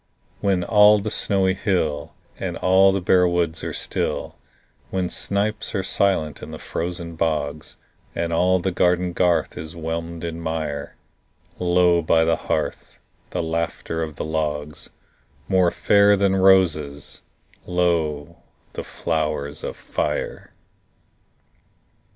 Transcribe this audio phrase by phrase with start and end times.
[0.39, 4.35] When all the snowy hill And the bare woods are still;
[4.89, 7.75] When snipes are silent in the frozen bogs,
[8.15, 10.95] And all the garden garth is whelmed in mire,
[11.59, 12.95] Lo, by the hearth,
[13.29, 14.89] the laughter of the logs—
[15.47, 17.21] More fair than roses,
[17.67, 18.37] lo,
[18.73, 20.51] the flowers of fire!